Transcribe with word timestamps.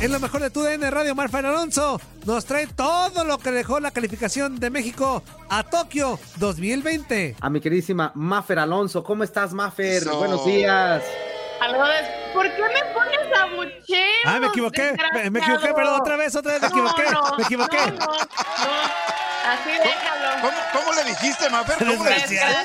En 0.00 0.12
lo 0.12 0.18
mejor 0.18 0.40
de 0.40 0.50
tu 0.50 0.62
DN 0.62 0.90
Radio, 0.90 1.14
Marfa 1.14 1.40
Alonso 1.40 2.00
nos 2.24 2.46
trae 2.46 2.66
todo 2.66 3.22
lo 3.24 3.36
que 3.36 3.50
dejó 3.50 3.80
la 3.80 3.90
calificación 3.90 4.58
de 4.58 4.70
México 4.70 5.22
a 5.50 5.62
Tokio 5.62 6.18
2020. 6.36 7.36
A 7.38 7.50
mi 7.50 7.60
queridísima 7.60 8.10
Mafer 8.14 8.60
Alonso, 8.60 9.04
¿cómo 9.04 9.24
estás, 9.24 9.52
Mafer? 9.52 10.04
Buenos 10.06 10.46
días. 10.46 11.02
¿por 12.32 12.44
qué 12.44 12.62
me 12.62 12.94
pones 12.94 13.38
a 13.38 13.46
bucheo? 13.54 13.98
Ah, 14.24 14.38
me 14.40 14.46
equivoqué, 14.46 14.94
me, 15.12 15.30
me, 15.30 15.38
equivoqué, 15.40 15.74
perdón, 15.74 16.00
otra 16.00 16.16
vez, 16.16 16.34
otra 16.34 16.52
vez 16.52 16.62
me 16.62 16.68
equivoqué, 16.68 17.04
me 17.36 17.44
equivoqué. 17.44 17.86
No, 17.86 18.06
no, 18.06 18.16
Así 19.46 19.70
déjalo. 19.70 20.42
¿Cómo, 20.42 20.56
cómo 20.72 20.92
le 20.94 21.04
dijiste, 21.10 21.50
Mafer? 21.50 21.76
¿Cómo 21.78 22.04
desgraciado. 22.04 22.56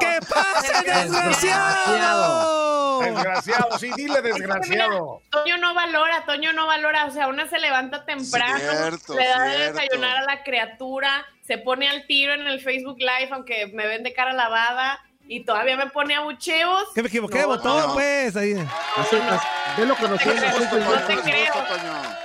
¿Qué 0.00 0.18
pasa, 0.28 0.82
desgraciado? 0.82 1.12
Desgraciado, 1.12 2.59
sí, 3.80 3.90
dile 3.96 4.22
desgraciado. 4.22 5.22
Toño 5.30 5.56
no 5.58 5.74
valora, 5.74 6.24
Toño 6.26 6.52
no 6.52 6.66
valora, 6.66 7.06
o 7.06 7.10
sea, 7.10 7.28
una 7.28 7.48
se 7.48 7.58
levanta 7.58 8.04
temprano, 8.04 8.58
Cierto, 8.58 9.14
le 9.14 9.26
da 9.26 9.42
de 9.44 9.72
desayunar 9.72 10.16
a 10.18 10.22
la 10.22 10.42
criatura, 10.42 11.24
se 11.46 11.58
pone 11.58 11.88
al 11.88 12.06
tiro 12.06 12.34
en 12.34 12.46
el 12.46 12.60
Facebook 12.60 12.98
Live, 12.98 13.28
aunque 13.32 13.66
me 13.68 13.86
ven 13.86 14.02
de 14.02 14.12
cara 14.12 14.32
lavada, 14.32 15.00
y 15.28 15.44
todavía 15.44 15.76
me 15.76 15.86
pone 15.86 16.16
abucheos. 16.16 16.88
Que 16.92 17.02
me 17.02 17.08
equivoqué 17.08 17.36
de 17.38 17.42
No, 17.42 17.48
botón, 17.50 17.86
no. 17.86 17.92
pues. 17.94 18.34
Ahí. 18.36 18.52
Así, 18.96 19.16
así, 19.16 19.46
velo 19.76 19.94
conociendo. 19.94 20.42
No 20.44 20.90
te 21.06 21.12
así, 21.12 21.22
creo. 21.22 21.54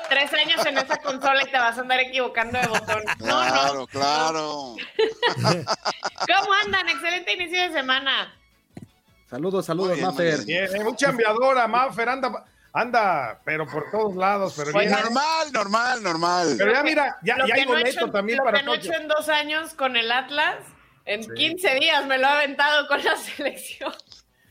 Tres 0.10 0.34
años 0.34 0.66
en 0.66 0.78
esa 0.80 0.98
consola 0.98 1.44
y 1.44 1.52
te 1.52 1.58
vas 1.60 1.78
a 1.78 1.82
andar 1.82 2.00
equivocando 2.00 2.60
de 2.60 2.66
botón. 2.66 3.04
No, 3.20 3.26
Claro, 3.26 3.74
no. 3.76 3.88
claro. 3.88 4.76
¿Cómo 5.46 6.54
andan? 6.64 6.90
Excelente 6.90 7.34
inicio 7.34 7.62
de 7.62 7.72
semana. 7.74 8.34
Saludos, 9.30 9.66
saludos, 9.66 9.94
bien, 9.96 10.06
muy 10.06 10.14
Mafer. 10.14 10.46
Bien, 10.46 10.66
eh, 10.76 10.96
chambeadora, 10.96 11.68
Maffer, 11.68 12.10
anda, 12.10 12.46
anda, 12.72 13.42
pero 13.44 13.66
por 13.66 13.90
todos 13.90 14.16
lados, 14.16 14.54
pero 14.56 14.72
bien. 14.78 14.92
Normal, 14.92 15.52
normal, 15.52 16.04
normal. 16.04 16.56
Pero 16.58 16.72
ya 16.74 16.84
mira, 16.84 17.18
ya, 17.24 17.38
lo 17.38 17.48
ya 17.48 17.56
que 17.56 17.62
hay 17.62 17.66
no 17.68 17.74
he 17.74 17.78
boleto 17.80 18.00
hecho, 18.02 18.12
también 18.12 18.38
lo 18.38 18.44
para 18.46 18.60
que 18.60 18.66
no 18.66 18.74
he 18.74 18.78
hecho 18.78 18.94
en 18.94 19.08
dos 19.08 19.28
años 19.30 19.74
con 19.74 19.96
el 19.98 20.12
Atlas, 20.12 20.58
en 21.06 21.24
Sí. 21.24 21.30
15 21.36 21.76
días 21.76 22.06
me 22.06 22.18
lo 22.18 22.28
ha 22.28 22.34
aventado 22.34 22.88
con 22.88 23.04
la 23.04 23.16
selección. 23.18 23.94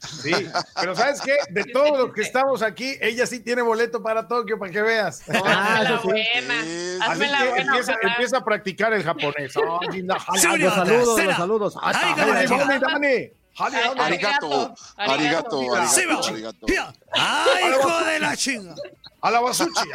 Sí, 0.01 0.33
pero 0.79 0.95
¿sabes 0.95 1.23
qué? 1.23 1.35
De 1.49 1.65
todos 1.65 1.99
los 1.99 2.13
que 2.13 2.21
estamos 2.21 2.61
aquí, 2.61 2.95
ella 3.01 3.27
sí 3.27 3.41
tiene 3.41 3.63
boleto 3.63 4.03
para 4.03 4.29
Tokio, 4.29 4.59
para 4.59 4.71
que 4.71 4.83
veas. 4.83 5.23
Ah, 5.47 5.77
Hazme 5.79 5.85
la 5.85 5.99
sí. 6.01 6.07
buena. 6.09 6.63
Sí, 6.63 6.99
Hazme 7.01 7.29
la 7.29 7.45
buena. 7.45 7.77
empieza, 8.03 8.37
a 8.37 8.45
practicar 8.45 8.93
el 8.93 9.03
japonés. 9.03 9.57
Oh, 9.57 9.81
Los 9.83 10.43
saludos, 10.43 11.25
los 11.25 11.37
saludos. 11.37 11.75
Ah, 11.81 11.93
Ay, 11.95 12.47
Dani. 13.59 13.77
Arigato, 13.77 14.75
Arigato. 14.97 15.61
arigato. 16.25 16.67
¡Ay, 17.13 17.71
hijo 17.71 18.05
de 18.05 18.19
la 18.21 18.37
chinga! 18.37 18.75
A 19.21 19.31
la 19.31 19.41
basuchi. 19.41 19.89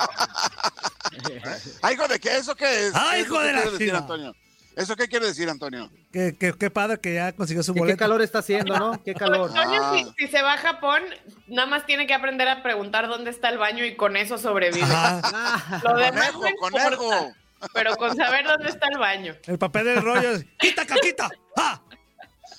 Ay, 1.81 1.93
hijo 1.95 2.07
de 2.07 2.19
qué, 2.19 2.37
¿eso 2.37 2.55
qué 2.55 2.87
es? 2.87 2.95
Ay, 2.95 3.21
¿Eso 3.21 3.27
hijo 3.33 3.39
de 3.41 3.53
la 3.53 3.61
quiere 3.61 3.71
decir, 3.71 3.87
china. 3.87 3.97
Antonio? 3.99 4.35
¿Eso 4.75 4.95
qué 4.95 5.07
quiere 5.09 5.25
decir, 5.27 5.49
Antonio? 5.49 5.91
Qué, 6.13 6.37
qué, 6.39 6.53
qué 6.57 6.69
padre 6.69 6.99
que 7.01 7.13
ya 7.15 7.33
consiguió 7.33 7.63
su 7.63 7.73
¿Qué, 7.73 7.77
qué 7.77 7.81
boleto. 7.81 7.99
calor 7.99 8.21
está 8.21 8.39
haciendo, 8.39 8.77
¿no? 8.79 9.03
Qué 9.03 9.13
calor. 9.13 9.53
Toño, 9.53 9.83
Ah. 9.83 9.93
si, 9.93 10.25
si 10.25 10.31
se 10.31 10.41
va 10.41 10.53
a 10.53 10.57
Japón, 10.57 11.03
nada 11.47 11.67
más 11.67 11.85
tiene 11.85 12.07
que 12.07 12.13
aprender 12.13 12.47
a 12.47 12.63
preguntar 12.63 13.07
dónde 13.09 13.29
está 13.29 13.49
el 13.49 13.57
baño 13.57 13.83
y 13.83 13.95
con 13.97 14.15
eso 14.15 14.37
sobrevive. 14.37 14.87
Ah, 14.89 15.81
Lo 15.83 15.95
demás 15.97 16.31
Conejo, 16.31 16.39
no 16.39 16.49
importa, 16.49 16.95
conejo. 16.97 17.33
pero 17.73 17.95
con 17.97 18.15
saber 18.15 18.45
dónde 18.47 18.69
está 18.69 18.87
el 18.87 18.97
baño. 18.99 19.35
El 19.47 19.57
papel 19.57 19.83
del 19.85 20.01
rollo 20.01 20.31
es, 20.31 20.45
¡Quita, 20.59 20.85
caquita! 20.85 21.29
¡Ah! 21.57 21.81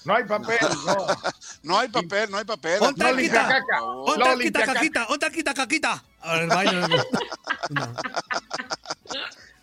No 0.04 0.14
hay 0.14 0.24
papel, 0.24 0.58
no. 0.86 1.06
No 1.62 1.78
hay 1.80 1.88
papel, 1.88 2.30
no 2.30 2.38
hay 2.38 2.44
papel. 2.44 2.78
Ponte 2.78 3.02
No 3.02 3.08
el 3.10 3.16
limpia 3.16 3.40
quita. 3.42 3.48
caca. 3.60 3.82
¡Onta 3.82 4.12
No 4.18 4.24
quita, 4.24 4.34
limpia 4.36 4.60
caca. 4.66 4.74
caquita! 4.74 5.06
¡Onta 5.08 5.30
quita, 5.30 5.54
caquita! 5.54 6.02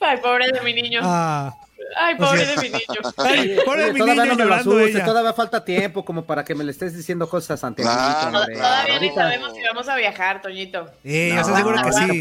Ay, 0.00 0.18
pobre 0.22 0.50
de 0.52 0.60
mi 0.62 0.72
niño. 0.74 1.00
Ah. 1.02 1.54
Ay, 1.96 2.14
pobre 2.16 2.46
de 2.46 2.56
mi 2.56 2.68
niño. 2.68 3.00
Ay, 3.16 3.58
pobre 3.64 3.84
Oye, 3.84 3.92
mi 3.92 3.98
todavía 4.00 4.22
niño 4.24 4.32
no 4.32 4.38
me 4.38 4.44
lo 4.44 4.50
llorando 4.50 4.70
asustes, 4.72 4.94
ella. 4.96 5.04
todavía 5.04 5.32
falta 5.32 5.64
tiempo 5.64 6.04
como 6.04 6.24
para 6.24 6.44
que 6.44 6.54
me 6.54 6.64
le 6.64 6.70
estés 6.70 6.96
diciendo 6.96 7.28
cosas 7.28 7.52
a 7.52 7.56
Santiago. 7.56 7.90
Claro. 7.90 8.46
Todavía 8.52 9.00
ni 9.00 9.10
sabemos 9.10 9.52
si 9.54 9.62
vamos 9.62 9.88
a 9.88 9.96
viajar, 9.96 10.40
Toñito. 10.42 10.86
Sí, 11.02 11.30
yo 11.30 11.40
estoy 11.40 11.52
No, 11.52 11.56
seguro 11.58 11.82
que 11.82 11.92
sí. 11.92 12.20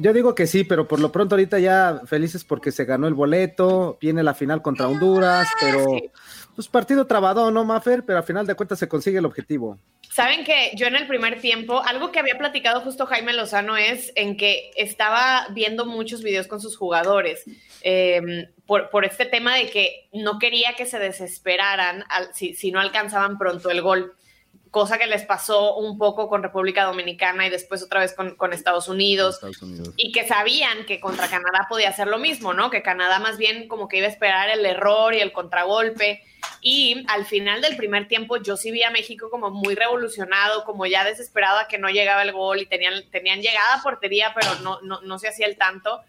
Yo 0.00 0.12
digo 0.12 0.34
que 0.34 0.48
sí, 0.48 0.64
pero 0.64 0.88
por 0.88 0.98
lo 0.98 1.12
pronto 1.12 1.36
ahorita 1.36 1.60
ya 1.60 2.00
felices 2.04 2.42
porque 2.44 2.72
se 2.72 2.84
ganó 2.84 3.06
el 3.06 3.14
boleto, 3.14 3.96
viene 4.00 4.24
la 4.24 4.34
final 4.34 4.60
contra 4.60 4.88
Honduras, 4.88 5.48
pero 5.60 5.86
pues 6.56 6.66
partido 6.66 7.06
trabado, 7.06 7.52
¿no, 7.52 7.64
Mafer? 7.64 8.04
Pero 8.04 8.18
al 8.18 8.24
final 8.24 8.44
de 8.44 8.56
cuentas 8.56 8.80
se 8.80 8.88
consigue 8.88 9.18
el 9.18 9.24
objetivo. 9.24 9.78
Saben 10.18 10.42
que 10.42 10.72
yo 10.74 10.88
en 10.88 10.96
el 10.96 11.06
primer 11.06 11.40
tiempo, 11.40 11.80
algo 11.84 12.10
que 12.10 12.18
había 12.18 12.36
platicado 12.36 12.80
justo 12.80 13.06
Jaime 13.06 13.32
Lozano 13.34 13.76
es 13.76 14.10
en 14.16 14.36
que 14.36 14.72
estaba 14.74 15.46
viendo 15.50 15.86
muchos 15.86 16.24
videos 16.24 16.48
con 16.48 16.60
sus 16.60 16.76
jugadores 16.76 17.44
eh, 17.82 18.48
por, 18.66 18.90
por 18.90 19.04
este 19.04 19.26
tema 19.26 19.54
de 19.54 19.70
que 19.70 20.08
no 20.12 20.40
quería 20.40 20.72
que 20.76 20.86
se 20.86 20.98
desesperaran 20.98 22.02
al- 22.08 22.34
si, 22.34 22.52
si 22.54 22.72
no 22.72 22.80
alcanzaban 22.80 23.38
pronto 23.38 23.70
el 23.70 23.80
gol, 23.80 24.12
cosa 24.70 24.98
que 24.98 25.06
les 25.06 25.24
pasó 25.24 25.76
un 25.76 25.98
poco 25.98 26.28
con 26.28 26.42
República 26.42 26.84
Dominicana 26.84 27.46
y 27.46 27.50
después 27.50 27.82
otra 27.82 28.00
vez 28.00 28.14
con, 28.14 28.36
con 28.36 28.52
Estados 28.52 28.88
Unidos 28.88 29.36
Estados 29.36 29.62
Unidos. 29.62 29.94
y 29.96 30.12
que 30.12 30.26
sabían 30.26 30.84
que 30.86 31.00
contra 31.00 31.28
Canadá 31.28 31.66
podía 31.68 31.88
hacer 31.88 32.08
lo 32.08 32.18
mismo, 32.18 32.54
¿no? 32.54 32.70
Que 32.70 32.82
Canadá 32.82 33.18
más 33.18 33.38
bien 33.38 33.68
como 33.68 33.88
que 33.88 33.98
iba 33.98 34.06
a 34.06 34.10
esperar 34.10 34.50
el 34.50 34.64
error 34.66 35.14
y 35.14 35.20
el 35.20 35.32
contragolpe. 35.32 36.22
Y 36.60 37.04
al 37.08 37.24
final 37.24 37.60
del 37.60 37.76
primer 37.76 38.08
tiempo 38.08 38.36
yo 38.36 38.56
sí 38.56 38.70
vi 38.70 38.82
a 38.82 38.90
México 38.90 39.30
como 39.30 39.50
muy 39.50 39.74
revolucionado, 39.74 40.64
como 40.64 40.86
ya 40.86 41.04
desesperado 41.04 41.58
a 41.58 41.68
que 41.68 41.78
no 41.78 41.88
llegaba 41.88 42.22
el 42.22 42.32
gol 42.32 42.60
y 42.60 42.66
tenían, 42.66 43.08
tenían 43.10 43.40
llegada 43.40 43.74
a 43.74 43.82
portería, 43.82 44.32
pero 44.34 44.54
no, 44.62 44.80
no, 44.82 45.00
no 45.00 45.18
se 45.18 45.28
hacía 45.28 45.46
el 45.46 45.56
tanto. 45.56 46.00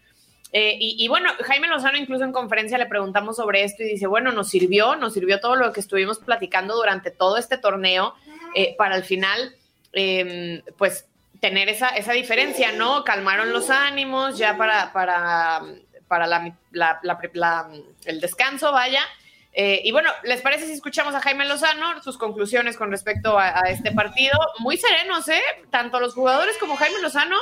Eh, 0.52 0.76
y, 0.80 0.96
y 1.04 1.08
bueno, 1.08 1.30
Jaime 1.44 1.68
Lozano 1.68 1.96
incluso 1.96 2.24
en 2.24 2.32
conferencia 2.32 2.76
le 2.78 2.86
preguntamos 2.86 3.36
sobre 3.36 3.62
esto 3.62 3.82
y 3.84 3.86
dice, 3.86 4.06
bueno, 4.08 4.32
nos 4.32 4.48
sirvió, 4.48 4.96
nos 4.96 5.12
sirvió 5.14 5.38
todo 5.40 5.54
lo 5.56 5.72
que 5.72 5.80
estuvimos 5.80 6.18
platicando 6.18 6.74
durante 6.74 7.10
todo 7.12 7.36
este 7.36 7.56
torneo 7.56 8.14
eh, 8.56 8.74
para 8.76 8.96
al 8.96 9.04
final, 9.04 9.54
eh, 9.92 10.62
pues 10.76 11.06
tener 11.40 11.68
esa, 11.68 11.88
esa 11.90 12.12
diferencia, 12.12 12.72
¿no? 12.72 13.04
Calmaron 13.04 13.52
los 13.52 13.70
ánimos 13.70 14.36
ya 14.38 14.56
para, 14.56 14.92
para, 14.92 15.62
para 16.08 16.26
la, 16.26 16.54
la- 16.72 17.00
la- 17.02 17.70
el 18.04 18.20
descanso, 18.20 18.72
vaya. 18.72 19.02
Eh, 19.52 19.80
y 19.84 19.90
bueno, 19.90 20.10
¿les 20.22 20.40
parece 20.42 20.66
si 20.66 20.72
escuchamos 20.72 21.12
a 21.14 21.20
Jaime 21.20 21.44
Lozano, 21.44 22.00
sus 22.02 22.16
conclusiones 22.16 22.76
con 22.76 22.90
respecto 22.90 23.36
a, 23.36 23.58
a 23.64 23.70
este 23.70 23.90
partido? 23.90 24.38
Muy 24.60 24.76
serenos, 24.76 25.26
¿eh? 25.28 25.40
Tanto 25.70 25.98
los 25.98 26.14
jugadores 26.14 26.56
como 26.58 26.76
Jaime 26.76 27.00
Lozano, 27.00 27.36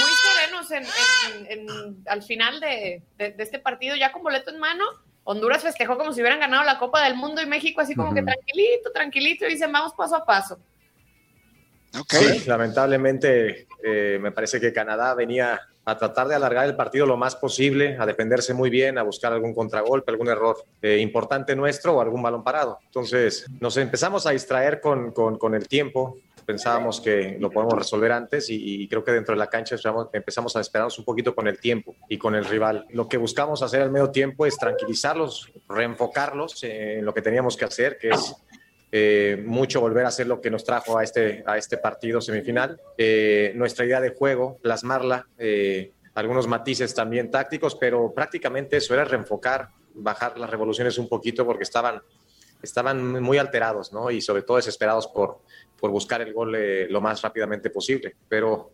muy 0.00 0.10
serenos 0.10 0.70
en, 0.70 0.84
en- 1.46 1.68
en- 1.68 2.04
al 2.08 2.22
final 2.22 2.58
de, 2.58 3.02
de- 3.18 3.32
de 3.32 3.42
este 3.42 3.58
partido, 3.58 3.96
ya 3.96 4.12
con 4.12 4.22
boleto 4.22 4.50
en 4.50 4.58
mano. 4.58 4.84
Honduras 5.24 5.62
festejó 5.62 5.98
como 5.98 6.12
si 6.12 6.20
hubieran 6.20 6.40
ganado 6.40 6.64
la 6.64 6.78
Copa 6.78 7.04
del 7.04 7.14
Mundo 7.16 7.42
y 7.42 7.46
México 7.46 7.80
así 7.80 7.94
como 7.94 8.12
que 8.14 8.22
tranquilito, 8.22 8.90
tranquilito, 8.92 9.46
y 9.46 9.50
dicen, 9.50 9.70
vamos 9.70 9.92
paso 9.94 10.16
a 10.16 10.24
paso. 10.24 10.58
Sí, 12.08 12.44
lamentablemente 12.46 13.66
eh, 13.84 14.18
me 14.20 14.32
parece 14.32 14.58
que 14.58 14.72
Canadá 14.72 15.14
venía 15.14 15.60
a 15.84 15.98
tratar 15.98 16.28
de 16.28 16.34
alargar 16.34 16.66
el 16.66 16.76
partido 16.76 17.06
lo 17.06 17.16
más 17.16 17.34
posible, 17.34 17.96
a 17.98 18.06
defenderse 18.06 18.54
muy 18.54 18.70
bien, 18.70 18.98
a 18.98 19.02
buscar 19.02 19.32
algún 19.32 19.54
contragolpe, 19.54 20.10
algún 20.10 20.28
error 20.28 20.56
eh, 20.80 20.98
importante 20.98 21.56
nuestro 21.56 21.94
o 21.96 22.00
algún 22.00 22.22
balón 22.22 22.44
parado. 22.44 22.78
Entonces 22.84 23.46
nos 23.60 23.76
empezamos 23.76 24.26
a 24.26 24.30
distraer 24.30 24.80
con, 24.80 25.12
con, 25.12 25.54
el 25.54 25.66
tiempo, 25.66 26.18
pensábamos 26.46 27.00
que 27.00 27.36
lo 27.40 27.50
podemos 27.50 27.74
resolver 27.74 28.12
antes 28.12 28.46
y, 28.48 28.86
creo 28.88 29.04
que 29.04 29.12
dentro 29.12 29.34
de 29.34 29.38
la 29.38 29.48
cancha 29.48 29.76
empezamos 30.12 30.54
a 30.56 30.60
esperarnos 30.60 30.98
un 30.98 31.04
poquito 31.04 31.34
con 31.34 31.48
el 31.48 31.58
tiempo 31.58 31.94
y 32.08 32.18
con 32.18 32.34
el 32.34 32.44
rival. 32.44 32.86
Lo 32.90 33.08
que 33.08 33.16
buscamos 33.16 33.62
hacer 33.62 33.82
al 33.82 33.90
medio 33.90 34.10
tiempo 34.10 34.46
es 34.46 34.56
tranquilizarlos, 34.56 35.52
reenfocarlos 35.68 36.62
en 36.62 37.04
lo 37.04 37.12
que 37.12 37.22
teníamos 37.22 37.56
que 37.56 37.64
hacer, 37.64 37.98
que 37.98 38.10
es 38.10 38.34
eh, 38.94 39.42
mucho 39.46 39.80
volver 39.80 40.04
a 40.04 40.08
hacer 40.08 40.26
lo 40.26 40.38
que 40.38 40.50
nos 40.50 40.64
trajo 40.64 40.98
a 40.98 41.02
este, 41.02 41.42
a 41.46 41.56
este 41.56 41.78
partido 41.78 42.20
semifinal. 42.20 42.78
Eh, 42.98 43.52
nuestra 43.56 43.86
idea 43.86 44.02
de 44.02 44.10
juego, 44.10 44.58
plasmarla, 44.60 45.26
eh, 45.38 45.92
algunos 46.14 46.46
matices 46.46 46.94
también 46.94 47.30
tácticos, 47.30 47.74
pero 47.74 48.12
prácticamente 48.12 48.76
eso 48.76 48.92
era 48.92 49.06
reenfocar, 49.06 49.70
bajar 49.94 50.38
las 50.38 50.50
revoluciones 50.50 50.98
un 50.98 51.08
poquito 51.08 51.46
porque 51.46 51.62
estaban, 51.62 52.02
estaban 52.62 53.22
muy 53.22 53.38
alterados, 53.38 53.94
¿no? 53.94 54.10
Y 54.10 54.20
sobre 54.20 54.42
todo 54.42 54.58
desesperados 54.58 55.08
por, 55.08 55.38
por 55.80 55.90
buscar 55.90 56.20
el 56.20 56.34
gol 56.34 56.54
lo 56.90 57.00
más 57.00 57.22
rápidamente 57.22 57.70
posible. 57.70 58.16
Pero 58.28 58.72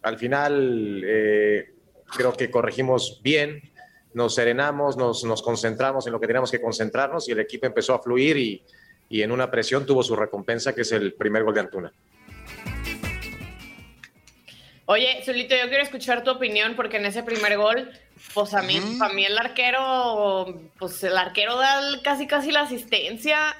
al 0.00 0.16
final 0.16 1.04
creo 2.16 2.32
que 2.32 2.50
corregimos 2.50 3.20
bien, 3.22 3.60
nos 4.14 4.34
serenamos, 4.34 4.96
nos, 4.96 5.24
nos 5.24 5.42
concentramos 5.42 6.06
en 6.06 6.12
lo 6.14 6.20
que 6.20 6.26
teníamos 6.26 6.50
que 6.50 6.60
concentrarnos 6.60 7.28
y 7.28 7.32
el 7.32 7.40
equipo 7.40 7.66
empezó 7.66 7.92
a 7.92 8.02
fluir 8.02 8.38
y 8.38 8.64
y 9.08 9.22
en 9.22 9.32
una 9.32 9.50
presión 9.50 9.86
tuvo 9.86 10.02
su 10.02 10.16
recompensa, 10.16 10.74
que 10.74 10.82
es 10.82 10.92
el 10.92 11.14
primer 11.14 11.44
gol 11.44 11.54
de 11.54 11.60
Antuna. 11.60 11.92
Oye, 14.86 15.22
Zulito, 15.24 15.54
yo 15.54 15.68
quiero 15.68 15.84
escuchar 15.84 16.24
tu 16.24 16.30
opinión 16.30 16.74
porque 16.74 16.96
en 16.96 17.06
ese 17.06 17.22
primer 17.22 17.56
gol, 17.56 17.90
pues 18.34 18.52
a 18.52 18.62
mí, 18.62 18.80
para 18.98 19.14
mí 19.14 19.24
el 19.24 19.38
arquero, 19.38 20.60
pues 20.78 21.02
el 21.04 21.16
arquero 21.16 21.56
da 21.56 21.80
casi 22.02 22.26
casi 22.26 22.50
la 22.50 22.62
asistencia 22.62 23.56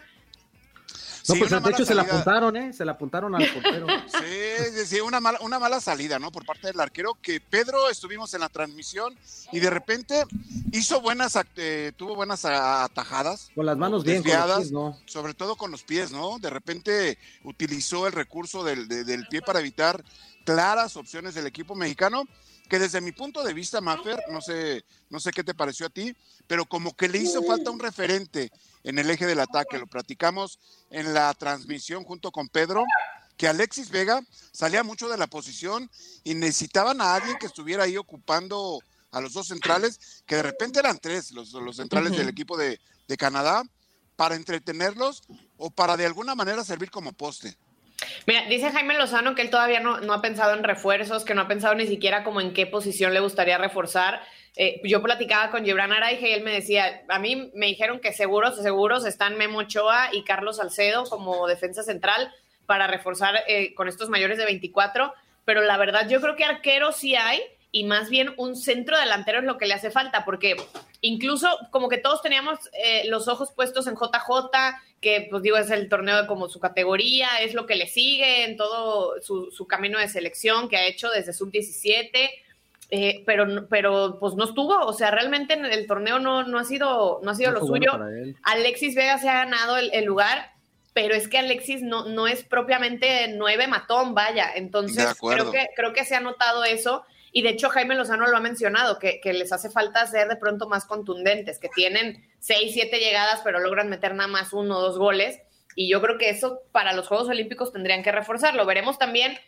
no, 1.28 1.34
pues 1.36 1.50
de 1.50 1.70
hecho 1.70 1.84
se 1.84 1.94
la 1.94 2.02
apuntaron, 2.02 2.56
¿eh? 2.56 2.72
Se 2.72 2.84
la 2.84 2.92
apuntaron 2.92 3.34
al 3.34 3.48
portero. 3.48 3.86
Sí, 4.22 4.86
sí, 4.86 5.00
una 5.00 5.20
mala, 5.20 5.38
una 5.42 5.58
mala 5.58 5.80
salida, 5.80 6.18
¿no? 6.18 6.30
Por 6.30 6.44
parte 6.44 6.68
del 6.68 6.80
arquero, 6.80 7.16
que 7.20 7.40
Pedro 7.40 7.88
estuvimos 7.90 8.34
en 8.34 8.40
la 8.40 8.48
transmisión 8.48 9.14
y 9.52 9.60
de 9.60 9.70
repente 9.70 10.24
hizo 10.72 11.00
buenas, 11.00 11.38
eh, 11.56 11.92
tuvo 11.96 12.14
buenas 12.14 12.44
atajadas. 12.44 13.50
Con 13.54 13.66
las 13.66 13.76
manos 13.76 14.04
bien, 14.04 14.22
¿no? 14.70 14.98
Sobre 15.06 15.34
todo 15.34 15.56
con 15.56 15.70
los 15.70 15.82
pies, 15.82 16.12
¿no? 16.12 16.38
De 16.38 16.50
repente 16.50 17.18
utilizó 17.44 18.06
el 18.06 18.12
recurso 18.12 18.64
del, 18.64 18.88
del 18.88 19.26
pie 19.28 19.42
para 19.42 19.60
evitar 19.60 20.02
claras 20.44 20.96
opciones 20.96 21.34
del 21.34 21.46
equipo 21.46 21.74
mexicano 21.74 22.24
que 22.72 22.78
desde 22.78 23.02
mi 23.02 23.12
punto 23.12 23.44
de 23.44 23.52
vista, 23.52 23.82
Maffer, 23.82 24.18
no 24.30 24.40
sé, 24.40 24.86
no 25.10 25.20
sé 25.20 25.30
qué 25.30 25.44
te 25.44 25.52
pareció 25.52 25.84
a 25.84 25.90
ti, 25.90 26.16
pero 26.46 26.64
como 26.64 26.96
que 26.96 27.06
le 27.06 27.18
hizo 27.18 27.42
falta 27.42 27.70
un 27.70 27.78
referente 27.78 28.50
en 28.82 28.98
el 28.98 29.10
eje 29.10 29.26
del 29.26 29.40
ataque. 29.40 29.76
Lo 29.76 29.86
platicamos 29.86 30.58
en 30.88 31.12
la 31.12 31.34
transmisión 31.34 32.02
junto 32.02 32.30
con 32.32 32.48
Pedro, 32.48 32.86
que 33.36 33.46
Alexis 33.46 33.90
Vega 33.90 34.22
salía 34.52 34.82
mucho 34.84 35.10
de 35.10 35.18
la 35.18 35.26
posición 35.26 35.90
y 36.24 36.32
necesitaban 36.32 37.02
a 37.02 37.14
alguien 37.14 37.36
que 37.36 37.44
estuviera 37.44 37.84
ahí 37.84 37.98
ocupando 37.98 38.80
a 39.10 39.20
los 39.20 39.34
dos 39.34 39.48
centrales, 39.48 40.22
que 40.24 40.36
de 40.36 40.42
repente 40.42 40.78
eran 40.78 40.98
tres 40.98 41.30
los, 41.32 41.52
los 41.52 41.76
centrales 41.76 42.16
del 42.16 42.30
equipo 42.30 42.56
de, 42.56 42.80
de 43.06 43.16
Canadá, 43.18 43.64
para 44.16 44.34
entretenerlos 44.34 45.24
o 45.58 45.70
para 45.70 45.98
de 45.98 46.06
alguna 46.06 46.34
manera 46.34 46.64
servir 46.64 46.90
como 46.90 47.12
poste. 47.12 47.54
Mira, 48.26 48.44
dice 48.48 48.70
Jaime 48.70 48.96
Lozano 48.96 49.34
que 49.34 49.42
él 49.42 49.50
todavía 49.50 49.80
no, 49.80 50.00
no, 50.00 50.12
ha 50.12 50.22
pensado 50.22 50.54
en 50.54 50.64
refuerzos, 50.64 51.24
que 51.24 51.34
no 51.34 51.42
ha 51.42 51.48
pensado 51.48 51.74
ni 51.74 51.86
siquiera 51.86 52.24
como 52.24 52.40
en 52.40 52.52
qué 52.52 52.66
posición 52.66 53.14
le 53.14 53.20
gustaría 53.20 53.58
reforzar. 53.58 54.22
Eh, 54.56 54.80
yo 54.84 55.02
platicaba 55.02 55.50
con 55.50 55.64
Gibran 55.64 55.92
Araige 55.92 56.28
y 56.28 56.32
él 56.32 56.42
me 56.42 56.52
decía, 56.52 57.02
a 57.08 57.18
mí 57.18 57.50
me 57.54 57.66
dijeron 57.66 58.00
que 58.00 58.12
seguros, 58.12 58.60
seguros 58.60 59.06
están 59.06 59.38
Memo 59.38 59.58
Ochoa 59.58 60.10
y 60.12 60.24
Carlos 60.24 60.58
Salcedo 60.58 61.04
como 61.04 61.46
defensa 61.46 61.82
central 61.82 62.32
para 62.66 62.86
reforzar 62.86 63.36
eh, 63.48 63.74
con 63.74 63.88
estos 63.88 64.08
mayores 64.08 64.38
de 64.38 64.44
24, 64.44 65.14
pero 65.44 65.62
la 65.62 65.76
verdad 65.78 66.08
yo 66.08 66.20
creo 66.20 66.36
que 66.36 66.44
arqueros 66.44 66.96
sí 66.96 67.14
hay 67.16 67.40
y 67.74 67.84
más 67.84 68.10
bien 68.10 68.34
un 68.36 68.54
centro 68.54 68.98
delantero 68.98 69.38
es 69.38 69.44
lo 69.44 69.56
que 69.56 69.66
le 69.66 69.72
hace 69.72 69.90
falta, 69.90 70.26
porque 70.26 70.56
incluso 71.00 71.48
como 71.70 71.88
que 71.88 71.96
todos 71.96 72.20
teníamos 72.20 72.58
eh, 72.74 73.04
los 73.08 73.28
ojos 73.28 73.50
puestos 73.50 73.86
en 73.86 73.94
JJ, 73.94 74.76
que 75.00 75.26
pues 75.30 75.42
digo 75.42 75.56
es 75.56 75.70
el 75.70 75.88
torneo 75.88 76.20
de 76.20 76.28
como 76.28 76.50
su 76.50 76.60
categoría, 76.60 77.28
es 77.40 77.54
lo 77.54 77.64
que 77.64 77.74
le 77.74 77.88
sigue 77.88 78.44
en 78.44 78.58
todo 78.58 79.20
su, 79.22 79.50
su 79.50 79.66
camino 79.66 79.98
de 79.98 80.08
selección 80.08 80.68
que 80.68 80.76
ha 80.76 80.86
hecho 80.86 81.10
desde 81.10 81.32
sub-17. 81.32 82.30
Eh, 82.94 83.22
pero, 83.24 83.66
pero 83.70 84.18
pues 84.20 84.34
no 84.34 84.44
estuvo, 84.44 84.78
o 84.80 84.92
sea, 84.92 85.10
realmente 85.10 85.54
en 85.54 85.64
el 85.64 85.86
torneo 85.86 86.18
no, 86.18 86.42
no 86.42 86.58
ha 86.58 86.64
sido, 86.64 87.20
no 87.22 87.30
ha 87.30 87.34
sido 87.34 87.50
lo 87.50 87.66
suyo. 87.66 87.98
Alexis 88.42 88.94
Vega 88.94 89.16
se 89.16 89.30
ha 89.30 89.44
ganado 89.46 89.78
el, 89.78 90.04
lugar, 90.04 90.52
pero 90.92 91.14
es 91.14 91.26
que 91.26 91.38
Alexis 91.38 91.80
no, 91.80 92.04
no 92.04 92.26
es 92.26 92.44
propiamente 92.44 93.28
nueve 93.34 93.66
matón, 93.66 94.14
vaya. 94.14 94.50
Entonces, 94.54 95.06
creo 95.18 95.50
que, 95.50 95.68
creo 95.74 95.94
que 95.94 96.04
se 96.04 96.16
ha 96.16 96.20
notado 96.20 96.64
eso. 96.64 97.02
Y 97.34 97.40
de 97.40 97.48
hecho, 97.48 97.70
Jaime 97.70 97.94
Lozano 97.94 98.26
lo 98.26 98.36
ha 98.36 98.40
mencionado, 98.40 98.98
que, 98.98 99.20
les 99.24 99.52
hace 99.52 99.70
falta 99.70 100.06
ser 100.06 100.28
de 100.28 100.36
pronto 100.36 100.68
más 100.68 100.84
contundentes, 100.84 101.58
que 101.58 101.70
tienen 101.70 102.22
seis, 102.38 102.72
siete 102.74 102.98
llegadas, 102.98 103.40
pero 103.42 103.58
logran 103.58 103.88
meter 103.88 104.14
nada 104.14 104.28
más 104.28 104.52
uno 104.52 104.78
o 104.78 104.82
dos 104.82 104.98
goles. 104.98 105.40
Y 105.74 105.88
yo 105.88 106.02
creo 106.02 106.18
que 106.18 106.28
eso 106.28 106.60
para 106.72 106.92
los 106.92 107.08
Juegos 107.08 107.28
Olímpicos 107.28 107.72
tendrían 107.72 108.02
que 108.02 108.12
reforzarlo. 108.12 108.66
Veremos 108.66 108.98
también 108.98 109.38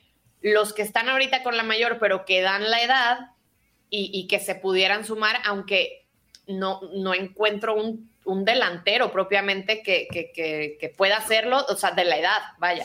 los 0.40 0.72
que 0.72 0.80
están 0.80 1.10
ahorita 1.10 1.42
con 1.42 1.58
la 1.58 1.62
mayor, 1.62 1.98
pero 2.00 2.24
que 2.24 2.40
dan 2.40 2.70
la 2.70 2.82
edad 2.82 3.18
y, 3.90 4.26
que 4.26 4.40
se 4.40 4.56
pudieran 4.56 5.04
sumar, 5.04 5.36
aunque 5.44 6.08
no, 6.48 6.80
no 6.94 7.14
encuentro 7.14 7.76
un, 7.76 8.10
delantero 8.44 9.12
propiamente 9.12 9.82
que, 9.82 10.08
que 10.10 10.88
pueda 10.96 11.18
hacerlo, 11.18 11.64
o 11.68 11.76
sea, 11.76 11.92
de 11.92 12.04
la 12.04 12.16
edad, 12.16 12.40
vaya. 12.58 12.84